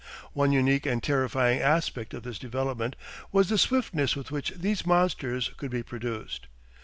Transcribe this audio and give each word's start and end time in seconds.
One 0.33 0.51
unique 0.51 0.87
and 0.87 1.03
terrifying 1.03 1.59
aspect 1.59 2.15
of 2.15 2.23
this 2.23 2.39
development 2.39 2.95
was 3.31 3.49
the 3.49 3.59
swiftness 3.59 4.15
with 4.15 4.31
which 4.31 4.49
these 4.55 4.83
monsters 4.83 5.51
could 5.57 5.69
be 5.69 5.83
produced. 5.83 6.47